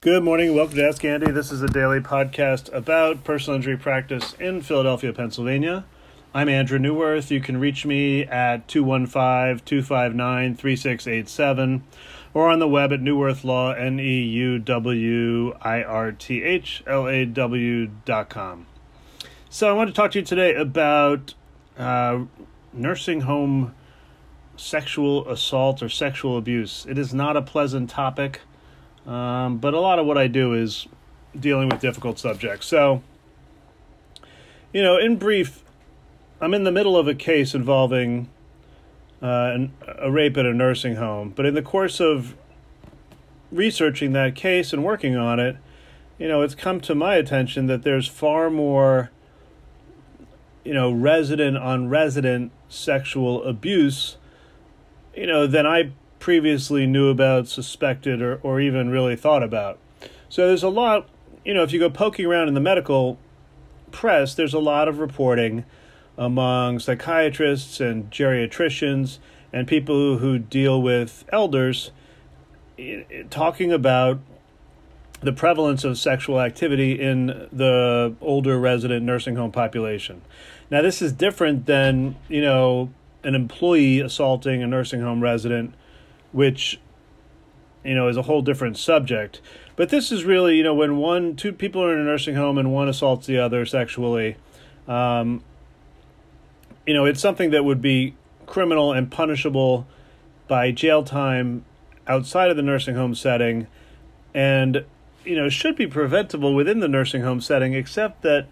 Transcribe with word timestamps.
Good 0.00 0.22
morning. 0.22 0.54
Welcome 0.54 0.76
to 0.76 0.86
Ask 0.86 1.04
Andy. 1.04 1.32
This 1.32 1.50
is 1.50 1.60
a 1.60 1.66
daily 1.66 1.98
podcast 1.98 2.72
about 2.72 3.24
personal 3.24 3.56
injury 3.56 3.76
practice 3.76 4.32
in 4.38 4.62
Philadelphia, 4.62 5.12
Pennsylvania. 5.12 5.86
I'm 6.32 6.48
Andrew 6.48 6.78
Neuwirth. 6.78 7.32
You 7.32 7.40
can 7.40 7.56
reach 7.56 7.84
me 7.84 8.22
at 8.22 8.68
215 8.68 9.64
259 9.64 10.54
3687 10.54 11.82
or 12.32 12.48
on 12.48 12.60
the 12.60 12.68
web 12.68 12.92
at 12.92 13.00
Neuwirth 13.00 13.42
Law, 13.42 13.72
N 13.72 13.98
E 13.98 14.22
U 14.22 14.60
W 14.60 15.54
I 15.62 15.82
R 15.82 16.12
T 16.12 16.44
H 16.44 16.84
L 16.86 17.08
A 17.08 17.24
W 17.24 17.90
dot 18.04 18.28
com. 18.28 18.68
So 19.50 19.68
I 19.68 19.72
want 19.72 19.88
to 19.88 19.94
talk 19.94 20.12
to 20.12 20.20
you 20.20 20.24
today 20.24 20.54
about 20.54 21.34
uh, 21.76 22.20
nursing 22.72 23.22
home 23.22 23.74
sexual 24.56 25.28
assault 25.28 25.82
or 25.82 25.88
sexual 25.88 26.38
abuse. 26.38 26.86
It 26.88 26.98
is 26.98 27.12
not 27.12 27.36
a 27.36 27.42
pleasant 27.42 27.90
topic. 27.90 28.42
Um, 29.08 29.56
but 29.56 29.72
a 29.72 29.80
lot 29.80 29.98
of 29.98 30.04
what 30.04 30.18
I 30.18 30.26
do 30.26 30.52
is 30.52 30.86
dealing 31.38 31.70
with 31.70 31.80
difficult 31.80 32.18
subjects. 32.18 32.66
So, 32.66 33.02
you 34.72 34.82
know, 34.82 34.98
in 34.98 35.16
brief, 35.16 35.64
I'm 36.42 36.52
in 36.52 36.64
the 36.64 36.70
middle 36.70 36.94
of 36.94 37.08
a 37.08 37.14
case 37.14 37.54
involving 37.54 38.28
uh, 39.22 39.52
an, 39.54 39.72
a 39.98 40.10
rape 40.10 40.36
at 40.36 40.44
a 40.44 40.52
nursing 40.52 40.96
home. 40.96 41.32
But 41.34 41.46
in 41.46 41.54
the 41.54 41.62
course 41.62 42.00
of 42.00 42.36
researching 43.50 44.12
that 44.12 44.34
case 44.34 44.74
and 44.74 44.84
working 44.84 45.16
on 45.16 45.40
it, 45.40 45.56
you 46.18 46.28
know, 46.28 46.42
it's 46.42 46.54
come 46.54 46.78
to 46.82 46.94
my 46.94 47.14
attention 47.14 47.66
that 47.66 47.84
there's 47.84 48.06
far 48.06 48.50
more, 48.50 49.10
you 50.64 50.74
know, 50.74 50.92
resident 50.92 51.56
on 51.56 51.88
resident 51.88 52.52
sexual 52.68 53.42
abuse, 53.44 54.18
you 55.16 55.26
know, 55.26 55.46
than 55.46 55.66
I 55.66 55.92
previously 56.18 56.86
knew 56.86 57.08
about, 57.08 57.48
suspected, 57.48 58.20
or, 58.20 58.36
or 58.42 58.60
even 58.60 58.90
really 58.90 59.16
thought 59.16 59.42
about. 59.42 59.78
So 60.28 60.46
there's 60.46 60.62
a 60.62 60.68
lot, 60.68 61.08
you 61.44 61.54
know, 61.54 61.62
if 61.62 61.72
you 61.72 61.78
go 61.78 61.90
poking 61.90 62.26
around 62.26 62.48
in 62.48 62.54
the 62.54 62.60
medical 62.60 63.18
press, 63.90 64.34
there's 64.34 64.54
a 64.54 64.58
lot 64.58 64.88
of 64.88 64.98
reporting 64.98 65.64
among 66.16 66.80
psychiatrists 66.80 67.80
and 67.80 68.10
geriatricians 68.10 69.18
and 69.52 69.66
people 69.66 70.18
who 70.18 70.38
deal 70.38 70.82
with 70.82 71.24
elders 71.30 71.92
talking 73.30 73.72
about 73.72 74.18
the 75.20 75.32
prevalence 75.32 75.84
of 75.84 75.98
sexual 75.98 76.40
activity 76.40 76.92
in 77.00 77.48
the 77.52 78.14
older 78.20 78.58
resident 78.58 79.04
nursing 79.04 79.36
home 79.36 79.50
population. 79.50 80.22
Now, 80.70 80.82
this 80.82 81.02
is 81.02 81.12
different 81.12 81.66
than, 81.66 82.16
you 82.28 82.40
know, 82.40 82.90
an 83.24 83.34
employee 83.34 84.00
assaulting 84.00 84.62
a 84.62 84.66
nursing 84.66 85.00
home 85.00 85.20
resident 85.20 85.74
which 86.32 86.80
you 87.84 87.94
know 87.94 88.08
is 88.08 88.16
a 88.16 88.22
whole 88.22 88.42
different 88.42 88.76
subject. 88.76 89.40
But 89.76 89.88
this 89.90 90.10
is 90.10 90.24
really 90.24 90.56
you 90.56 90.62
know 90.62 90.74
when 90.74 90.96
one 90.96 91.36
two 91.36 91.52
people 91.52 91.82
are 91.82 91.92
in 91.92 91.98
a 91.98 92.04
nursing 92.04 92.34
home 92.34 92.58
and 92.58 92.72
one 92.72 92.88
assaults 92.88 93.26
the 93.26 93.38
other 93.38 93.64
sexually. 93.66 94.36
Um, 94.86 95.42
you 96.86 96.94
know, 96.94 97.04
it's 97.04 97.20
something 97.20 97.50
that 97.50 97.64
would 97.64 97.82
be 97.82 98.14
criminal 98.46 98.94
and 98.94 99.10
punishable 99.10 99.86
by 100.48 100.72
jail 100.72 101.04
time 101.04 101.64
outside 102.06 102.50
of 102.50 102.56
the 102.56 102.62
nursing 102.62 102.94
home 102.94 103.14
setting 103.14 103.66
and 104.34 104.84
you 105.24 105.36
know 105.36 105.48
should 105.48 105.76
be 105.76 105.86
preventable 105.86 106.54
within 106.54 106.80
the 106.80 106.88
nursing 106.88 107.22
home 107.22 107.40
setting 107.40 107.74
except 107.74 108.22
that 108.22 108.46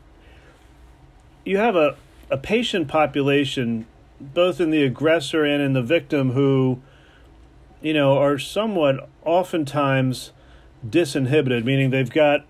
you 1.45 1.57
have 1.57 1.75
a, 1.75 1.97
a 2.31 2.37
patient 2.37 2.87
population 2.87 3.87
both 4.21 4.61
in 4.61 4.71
the 4.71 4.83
aggressor 4.83 5.45
and 5.45 5.63
in 5.63 5.73
the 5.73 5.83
victim 5.83 6.33
who 6.33 6.81
you 7.81 7.93
know, 7.93 8.19
are 8.19 8.39
somewhat 8.39 9.09
oftentimes 9.25 10.33
disinhibited, 10.87 11.65
meaning 11.65 11.91
they've 11.91 12.11
got, 12.11 12.45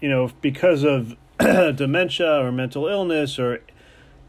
you 0.00 0.08
know, 0.08 0.30
because 0.40 0.82
of 0.82 1.16
dementia 1.38 2.40
or 2.40 2.52
mental 2.52 2.86
illness 2.86 3.38
or 3.38 3.60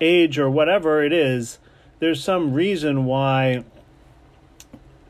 age 0.02 0.38
or 0.38 0.50
whatever 0.50 1.04
it 1.04 1.14
is, 1.14 1.59
there's 2.00 2.24
some 2.24 2.54
reason 2.54 3.06
why, 3.06 3.64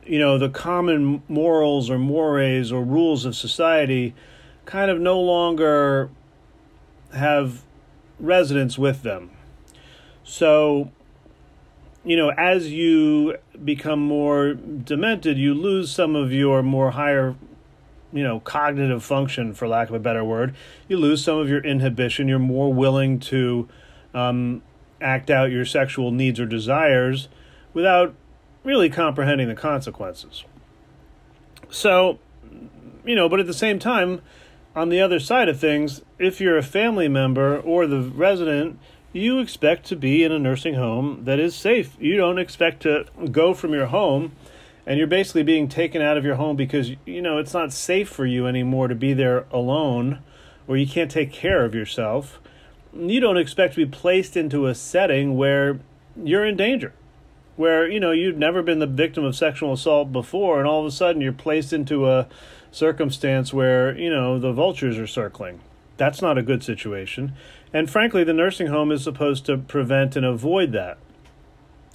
you 0.04 0.18
know, 0.18 0.38
the 0.38 0.48
common 0.48 1.22
morals 1.28 1.90
or 1.90 1.98
mores 1.98 2.70
or 2.70 2.84
rules 2.84 3.24
of 3.24 3.34
society 3.34 4.14
kind 4.64 4.90
of 4.90 5.00
no 5.00 5.20
longer 5.20 6.10
have 7.14 7.62
residence 8.18 8.78
with 8.78 9.02
them. 9.02 9.30
So, 10.24 10.90
you 12.06 12.16
know, 12.16 12.30
as 12.30 12.72
you 12.72 13.36
become 13.64 13.98
more 13.98 14.54
demented, 14.54 15.36
you 15.36 15.52
lose 15.54 15.90
some 15.90 16.14
of 16.14 16.32
your 16.32 16.62
more 16.62 16.92
higher, 16.92 17.34
you 18.12 18.22
know, 18.22 18.38
cognitive 18.38 19.02
function, 19.02 19.52
for 19.52 19.66
lack 19.66 19.88
of 19.88 19.94
a 19.96 19.98
better 19.98 20.22
word. 20.22 20.54
You 20.88 20.98
lose 20.98 21.24
some 21.24 21.38
of 21.38 21.48
your 21.48 21.60
inhibition. 21.64 22.28
You're 22.28 22.38
more 22.38 22.72
willing 22.72 23.18
to 23.20 23.68
um, 24.14 24.62
act 25.00 25.30
out 25.30 25.50
your 25.50 25.64
sexual 25.64 26.12
needs 26.12 26.38
or 26.38 26.46
desires 26.46 27.28
without 27.74 28.14
really 28.62 28.88
comprehending 28.88 29.48
the 29.48 29.56
consequences. 29.56 30.44
So, 31.70 32.20
you 33.04 33.16
know, 33.16 33.28
but 33.28 33.40
at 33.40 33.48
the 33.48 33.52
same 33.52 33.80
time, 33.80 34.22
on 34.76 34.90
the 34.90 35.00
other 35.00 35.18
side 35.18 35.48
of 35.48 35.58
things, 35.58 36.02
if 36.20 36.40
you're 36.40 36.56
a 36.56 36.62
family 36.62 37.08
member 37.08 37.58
or 37.58 37.88
the 37.88 38.00
resident 38.00 38.78
you 39.16 39.38
expect 39.38 39.86
to 39.86 39.96
be 39.96 40.22
in 40.22 40.30
a 40.30 40.38
nursing 40.38 40.74
home 40.74 41.24
that 41.24 41.38
is 41.38 41.54
safe. 41.54 41.96
You 41.98 42.16
don't 42.16 42.38
expect 42.38 42.82
to 42.82 43.06
go 43.30 43.54
from 43.54 43.72
your 43.72 43.86
home 43.86 44.32
and 44.86 44.98
you're 44.98 45.06
basically 45.06 45.42
being 45.42 45.68
taken 45.68 46.02
out 46.02 46.16
of 46.16 46.24
your 46.24 46.36
home 46.36 46.54
because 46.54 46.92
you 47.06 47.22
know 47.22 47.38
it's 47.38 47.54
not 47.54 47.72
safe 47.72 48.08
for 48.08 48.26
you 48.26 48.46
anymore 48.46 48.88
to 48.88 48.94
be 48.94 49.14
there 49.14 49.46
alone 49.50 50.20
or 50.68 50.76
you 50.76 50.86
can't 50.86 51.10
take 51.10 51.32
care 51.32 51.64
of 51.64 51.74
yourself. 51.74 52.40
You 52.94 53.20
don't 53.20 53.38
expect 53.38 53.74
to 53.74 53.86
be 53.86 53.90
placed 53.90 54.36
into 54.36 54.66
a 54.66 54.74
setting 54.74 55.36
where 55.36 55.80
you're 56.22 56.44
in 56.44 56.56
danger. 56.56 56.92
Where, 57.56 57.88
you 57.88 58.00
know, 58.00 58.10
you've 58.10 58.36
never 58.36 58.62
been 58.62 58.80
the 58.80 58.86
victim 58.86 59.24
of 59.24 59.34
sexual 59.34 59.72
assault 59.72 60.12
before 60.12 60.58
and 60.58 60.68
all 60.68 60.80
of 60.80 60.86
a 60.86 60.90
sudden 60.90 61.22
you're 61.22 61.32
placed 61.32 61.72
into 61.72 62.06
a 62.06 62.28
circumstance 62.70 63.54
where, 63.54 63.96
you 63.96 64.10
know, 64.10 64.38
the 64.38 64.52
vultures 64.52 64.98
are 64.98 65.06
circling. 65.06 65.60
That's 65.96 66.20
not 66.20 66.38
a 66.38 66.42
good 66.42 66.62
situation. 66.62 67.32
And 67.72 67.90
frankly, 67.90 68.24
the 68.24 68.32
nursing 68.32 68.68
home 68.68 68.92
is 68.92 69.02
supposed 69.02 69.46
to 69.46 69.56
prevent 69.56 70.16
and 70.16 70.24
avoid 70.24 70.72
that. 70.72 70.98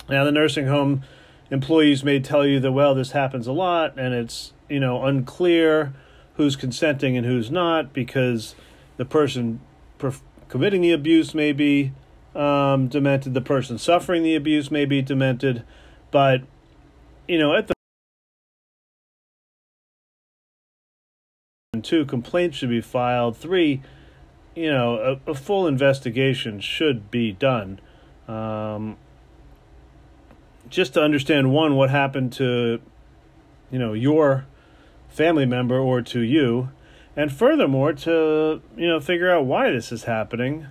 Now, 0.10 0.24
the 0.24 0.32
nursing 0.32 0.68
home 0.68 1.04
employees 1.50 2.04
may 2.04 2.20
tell 2.20 2.46
you 2.46 2.60
that, 2.60 2.72
well, 2.72 2.96
this 2.96 3.12
happens 3.12 3.48
a 3.48 3.52
lot 3.52 3.98
and 3.98 4.14
it's, 4.14 4.54
you 4.70 4.80
know, 4.80 5.06
unclear 5.06 5.94
who's 6.36 6.56
consenting 6.56 7.18
and 7.18 7.26
who's 7.26 7.52
not 7.52 7.94
because 7.94 8.56
the 8.98 9.06
person 9.06 9.60
perf- 10.00 10.22
committing 10.48 10.82
the 10.82 10.92
abuse 10.92 11.36
may 11.36 11.52
be 11.52 11.92
um, 12.36 12.88
demented, 12.88 13.34
the 13.34 13.42
person 13.42 13.78
suffering 13.78 14.24
the 14.24 14.36
abuse 14.36 14.72
may 14.72 14.86
be 14.86 15.02
demented. 15.02 15.64
But, 16.10 16.42
you 17.28 17.38
know, 17.38 17.56
at 17.56 17.68
the 17.68 17.74
two, 21.82 22.06
complaints 22.06 22.58
should 22.58 22.70
be 22.70 22.82
filed. 22.82 23.38
Three, 23.38 23.82
you 24.56 24.72
know, 24.72 25.20
a, 25.28 25.32
a 25.32 25.36
full 25.36 25.68
investigation 25.68 26.60
should 26.60 27.12
be 27.12 27.32
done. 27.32 27.80
Um, 28.28 28.98
just 30.70 30.94
to 30.94 31.02
understand 31.02 31.52
one, 31.52 31.76
what 31.76 31.90
happened 31.90 32.34
to, 32.34 32.80
you 33.70 33.80
know, 33.80 33.94
your 33.94 34.46
family 35.10 35.46
member 35.46 35.78
or 35.78 36.02
to 36.02 36.22
you, 36.22 36.70
and 37.16 37.32
furthermore 37.32 37.94
to 37.94 38.62
you 38.78 38.88
know 38.88 39.00
figure 39.00 39.30
out 39.30 39.46
why 39.46 39.70
this 39.70 39.92
is 39.92 40.06
happening, 40.06 40.68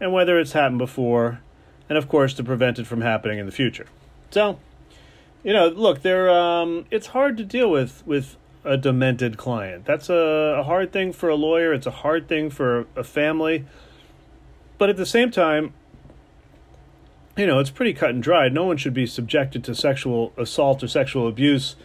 and 0.00 0.12
whether 0.12 0.38
it's 0.38 0.52
happened 0.52 0.78
before, 0.78 1.40
and 1.88 1.98
of 1.98 2.08
course 2.08 2.34
to 2.34 2.44
prevent 2.44 2.78
it 2.78 2.86
from 2.86 3.02
happening 3.02 3.38
in 3.38 3.46
the 3.46 3.52
future. 3.52 3.86
So, 4.30 4.58
you 5.42 5.52
know, 5.52 5.68
look, 5.68 6.02
there. 6.02 6.30
Um, 6.30 6.86
it's 6.90 7.08
hard 7.08 7.36
to 7.36 7.44
deal 7.44 7.70
with 7.70 8.02
with 8.06 8.36
a 8.64 8.76
demented 8.76 9.36
client. 9.36 9.84
That's 9.84 10.08
a, 10.08 10.56
a 10.58 10.62
hard 10.62 10.92
thing 10.92 11.12
for 11.12 11.28
a 11.28 11.34
lawyer, 11.34 11.72
it's 11.72 11.86
a 11.86 11.90
hard 11.90 12.28
thing 12.28 12.50
for 12.50 12.86
a 12.96 13.04
family. 13.04 13.64
But 14.78 14.90
at 14.90 14.96
the 14.96 15.06
same 15.06 15.30
time, 15.30 15.72
you 17.36 17.46
know, 17.46 17.58
it's 17.58 17.70
pretty 17.70 17.92
cut 17.92 18.10
and 18.10 18.22
dried. 18.22 18.52
No 18.52 18.64
one 18.64 18.76
should 18.76 18.94
be 18.94 19.06
subjected 19.06 19.64
to 19.64 19.74
sexual 19.74 20.32
assault 20.36 20.82
or 20.82 20.88
sexual 20.88 21.26
abuse 21.26 21.76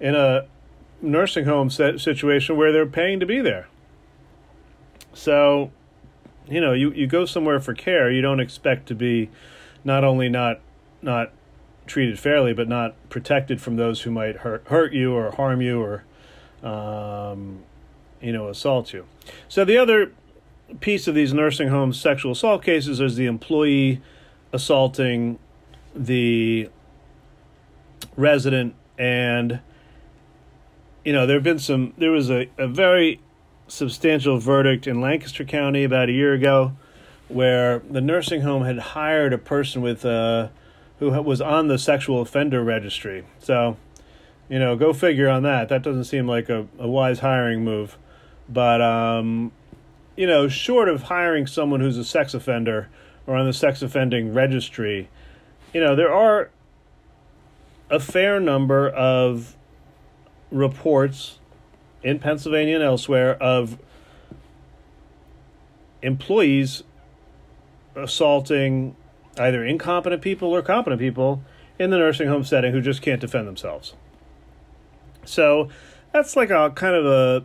in 0.00 0.14
a 0.14 0.46
nursing 1.00 1.44
home 1.44 1.70
situation 1.70 2.56
where 2.56 2.72
they're 2.72 2.86
paying 2.86 3.20
to 3.20 3.26
be 3.26 3.40
there. 3.40 3.68
So, 5.12 5.70
you 6.46 6.60
know, 6.60 6.72
you, 6.72 6.92
you 6.92 7.06
go 7.06 7.24
somewhere 7.24 7.60
for 7.60 7.74
care, 7.74 8.10
you 8.10 8.20
don't 8.20 8.40
expect 8.40 8.86
to 8.88 8.94
be 8.94 9.30
not 9.84 10.04
only 10.04 10.28
not 10.28 10.60
not 11.00 11.32
treated 11.86 12.18
fairly, 12.18 12.52
but 12.52 12.68
not 12.68 12.94
protected 13.08 13.60
from 13.60 13.76
those 13.76 14.02
who 14.02 14.10
might 14.10 14.38
hurt 14.38 14.64
hurt 14.66 14.92
you 14.92 15.14
or 15.14 15.30
harm 15.32 15.60
you 15.60 15.80
or 15.80 16.04
um, 16.62 17.60
you 18.20 18.32
know, 18.32 18.48
assault 18.48 18.92
you. 18.92 19.04
So 19.48 19.64
the 19.64 19.78
other 19.78 20.12
piece 20.80 21.08
of 21.08 21.14
these 21.14 21.32
nursing 21.32 21.68
home 21.68 21.92
sexual 21.92 22.32
assault 22.32 22.62
cases 22.62 23.00
is 23.00 23.16
the 23.16 23.26
employee 23.26 24.00
assaulting 24.52 25.38
the 25.94 26.68
resident 28.16 28.74
and 28.98 29.60
you 31.04 31.12
know 31.12 31.26
there 31.26 31.36
have 31.36 31.42
been 31.42 31.58
some 31.58 31.94
there 31.96 32.10
was 32.10 32.30
a, 32.30 32.48
a 32.58 32.66
very 32.66 33.20
substantial 33.68 34.38
verdict 34.38 34.86
in 34.86 35.00
Lancaster 35.00 35.44
County 35.44 35.84
about 35.84 36.08
a 36.08 36.12
year 36.12 36.32
ago, 36.32 36.72
where 37.28 37.80
the 37.90 38.00
nursing 38.00 38.40
home 38.40 38.64
had 38.64 38.78
hired 38.78 39.32
a 39.32 39.38
person 39.38 39.82
with 39.82 40.04
uh, 40.04 40.48
who 40.98 41.10
was 41.22 41.40
on 41.40 41.68
the 41.68 41.78
sexual 41.78 42.20
offender 42.20 42.64
registry. 42.64 43.24
So, 43.38 43.76
you 44.48 44.58
know, 44.58 44.76
go 44.76 44.92
figure 44.92 45.28
on 45.28 45.42
that. 45.42 45.68
That 45.68 45.82
doesn't 45.82 46.04
seem 46.04 46.26
like 46.26 46.48
a, 46.48 46.66
a 46.78 46.88
wise 46.88 47.20
hiring 47.20 47.64
move. 47.64 47.98
But, 48.48 48.80
um, 48.80 49.52
you 50.16 50.26
know, 50.26 50.48
short 50.48 50.88
of 50.88 51.04
hiring 51.04 51.46
someone 51.46 51.80
who's 51.80 51.98
a 51.98 52.04
sex 52.04 52.34
offender 52.34 52.88
or 53.26 53.36
on 53.36 53.46
the 53.46 53.52
sex 53.52 53.82
offending 53.82 54.32
registry, 54.32 55.08
you 55.74 55.80
know, 55.80 55.94
there 55.94 56.12
are 56.12 56.50
a 57.90 58.00
fair 58.00 58.40
number 58.40 58.88
of 58.88 59.54
reports 60.50 61.38
in 62.02 62.18
Pennsylvania 62.18 62.76
and 62.76 62.84
elsewhere 62.84 63.34
of 63.42 63.78
employees 66.00 66.82
assaulting 67.94 68.96
either 69.38 69.64
incompetent 69.64 70.22
people 70.22 70.54
or 70.54 70.62
competent 70.62 71.00
people 71.00 71.42
in 71.78 71.90
the 71.90 71.98
nursing 71.98 72.28
home 72.28 72.44
setting 72.44 72.72
who 72.72 72.80
just 72.80 73.02
can't 73.02 73.20
defend 73.20 73.46
themselves. 73.46 73.94
So 75.28 75.68
that's 76.12 76.36
like 76.36 76.50
a 76.50 76.70
kind 76.74 76.94
of 76.94 77.06
a 77.06 77.44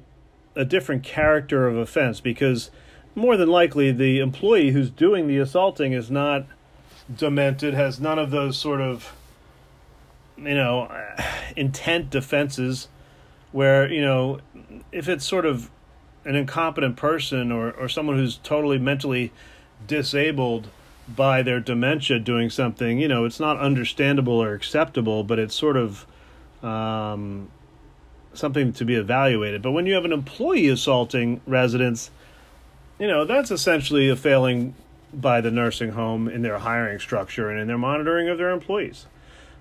a 0.55 0.65
different 0.65 1.03
character 1.03 1.67
of 1.67 1.75
offense 1.75 2.19
because 2.19 2.69
more 3.15 3.37
than 3.37 3.49
likely 3.49 3.91
the 3.91 4.19
employee 4.19 4.71
who's 4.71 4.89
doing 4.89 5.27
the 5.27 5.37
assaulting 5.37 5.93
is 5.93 6.11
not 6.11 6.45
demented, 7.15 7.73
has 7.73 7.99
none 7.99 8.19
of 8.19 8.31
those 8.31 8.57
sort 8.57 8.81
of 8.81 9.15
you 10.37 10.55
know 10.55 10.91
intent 11.55 12.09
defenses 12.09 12.87
where 13.51 13.91
you 13.91 14.01
know 14.01 14.39
if 14.91 15.07
it's 15.07 15.25
sort 15.25 15.45
of 15.45 15.69
an 16.25 16.35
incompetent 16.35 16.95
person 16.95 17.51
or 17.51 17.71
or 17.71 17.89
someone 17.89 18.17
who's 18.17 18.37
totally 18.37 18.77
mentally 18.77 19.31
disabled 19.85 20.69
by 21.07 21.41
their 21.41 21.59
dementia 21.59 22.19
doing 22.19 22.49
something, 22.49 22.99
you 22.99 23.07
know, 23.07 23.25
it's 23.25 23.39
not 23.39 23.59
understandable 23.59 24.41
or 24.41 24.53
acceptable, 24.53 25.23
but 25.23 25.37
it's 25.37 25.55
sort 25.55 25.75
of 25.75 26.05
um, 26.63 27.49
something 28.33 28.73
to 28.73 28.85
be 28.85 28.95
evaluated. 28.95 29.61
But 29.61 29.71
when 29.71 29.85
you 29.85 29.93
have 29.95 30.05
an 30.05 30.13
employee 30.13 30.67
assaulting 30.67 31.41
residents, 31.45 32.11
you 32.99 33.07
know, 33.07 33.25
that's 33.25 33.51
essentially 33.51 34.09
a 34.09 34.15
failing 34.15 34.75
by 35.13 35.41
the 35.41 35.51
nursing 35.51 35.91
home 35.91 36.27
in 36.27 36.41
their 36.41 36.59
hiring 36.59 36.99
structure 36.99 37.49
and 37.49 37.59
in 37.59 37.67
their 37.67 37.77
monitoring 37.77 38.29
of 38.29 38.37
their 38.37 38.49
employees. 38.49 39.05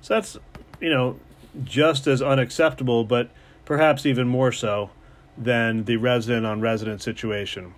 So 0.00 0.14
that's, 0.14 0.38
you 0.80 0.90
know, 0.90 1.18
just 1.64 2.06
as 2.06 2.22
unacceptable, 2.22 3.04
but 3.04 3.30
perhaps 3.64 4.06
even 4.06 4.26
more 4.26 4.52
so 4.52 4.90
than 5.36 5.84
the 5.84 5.96
resident 5.96 6.46
on 6.46 6.60
resident 6.60 7.02
situation. 7.02 7.74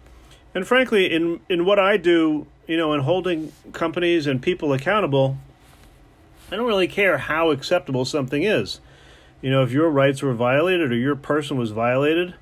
And 0.55 0.67
frankly, 0.67 1.13
in 1.13 1.41
in 1.49 1.65
what 1.65 1.79
I 1.79 1.97
do, 1.97 2.47
you 2.67 2.77
know, 2.77 2.93
in 2.93 3.01
holding 3.01 3.53
companies 3.73 4.27
and 4.27 4.41
people 4.41 4.73
accountable, 4.73 5.37
I 6.51 6.57
don't 6.57 6.67
really 6.67 6.89
care 6.89 7.19
how 7.19 7.51
acceptable 7.51 8.05
something 8.05 8.45
is. 8.45 8.81
You 9.41 9.51
know, 9.51 9.63
if 9.63 9.73
your 9.73 9.91
rights 9.91 10.23
were 10.23 10.35
violated 10.35 10.91
or 10.91 10.97
your 10.97 11.17
person 11.17 11.59
was 11.59 11.71
violated, 11.71 12.35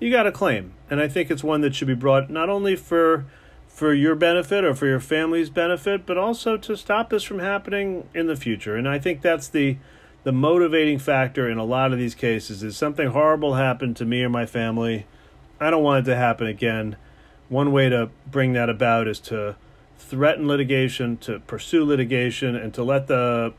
you 0.00 0.10
got 0.10 0.26
a 0.26 0.32
claim. 0.32 0.74
And 0.90 1.00
I 1.00 1.08
think 1.08 1.30
it's 1.30 1.44
one 1.44 1.60
that 1.60 1.74
should 1.74 1.88
be 1.88 1.94
brought 1.94 2.30
not 2.30 2.48
only 2.48 2.76
for 2.76 3.26
for 3.68 3.94
your 3.94 4.14
benefit 4.14 4.64
or 4.64 4.74
for 4.74 4.86
your 4.86 5.00
family's 5.00 5.48
benefit, 5.48 6.04
but 6.04 6.18
also 6.18 6.58
to 6.58 6.76
stop 6.76 7.08
this 7.08 7.22
from 7.22 7.38
happening 7.38 8.06
in 8.12 8.26
the 8.26 8.36
future. 8.36 8.76
And 8.76 8.86
I 8.86 8.98
think 8.98 9.22
that's 9.22 9.48
the 9.48 9.78
the 10.24 10.32
motivating 10.32 10.98
factor 10.98 11.50
in 11.50 11.58
a 11.58 11.64
lot 11.64 11.92
of 11.92 11.98
these 11.98 12.14
cases 12.14 12.62
is 12.62 12.76
something 12.76 13.08
horrible 13.08 13.54
happened 13.54 13.96
to 13.96 14.04
me 14.04 14.22
or 14.22 14.28
my 14.28 14.46
family. 14.46 15.06
I 15.58 15.70
don't 15.70 15.82
want 15.82 16.06
it 16.06 16.10
to 16.10 16.16
happen 16.16 16.46
again. 16.46 16.96
One 17.48 17.72
way 17.72 17.88
to 17.88 18.10
bring 18.30 18.52
that 18.52 18.68
about 18.68 19.08
is 19.08 19.18
to 19.20 19.56
threaten 19.98 20.46
litigation, 20.46 21.16
to 21.18 21.40
pursue 21.40 21.84
litigation, 21.84 22.54
and 22.54 22.72
to 22.74 22.84
let 22.84 23.08
the 23.08 23.52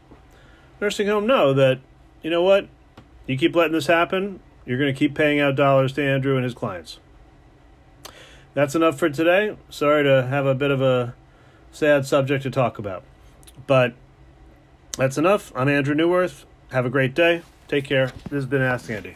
nursing 0.80 1.08
home 1.08 1.28
know 1.28 1.54
that, 1.54 1.80
you 2.24 2.30
know 2.30 2.42
what, 2.42 2.68
you 3.28 3.38
keep 3.38 3.56
letting 3.56 3.74
this 3.74 3.88
happen, 3.88 4.40
you're 4.66 4.80
going 4.80 4.92
to 4.92 4.98
keep 4.98 5.14
paying 5.14 5.40
out 5.40 5.56
dollars 5.56 5.94
to 5.94 6.04
Andrew 6.04 6.36
and 6.36 6.44
his 6.44 6.54
clients. 6.54 7.00
That's 8.54 8.76
enough 8.76 8.98
for 8.98 9.10
today. 9.10 9.58
Sorry 9.70 10.04
to 10.04 10.26
have 10.28 10.46
a 10.46 10.56
bit 10.56 10.72
of 10.72 10.82
a 10.82 11.16
sad 11.72 12.06
subject 12.06 12.44
to 12.44 12.50
talk 12.52 12.80
about. 12.80 13.04
But 13.68 13.94
that's 14.98 15.18
enough. 15.18 15.52
I'm 15.56 15.68
Andrew 15.68 15.96
Neuwirth. 15.96 16.46
Have 16.72 16.86
a 16.86 16.90
great 16.90 17.14
day. 17.14 17.42
Take 17.68 17.86
care. 17.86 18.08
This 18.26 18.32
has 18.32 18.46
been 18.46 18.62
Ask 18.62 18.90
Andy. 18.90 19.16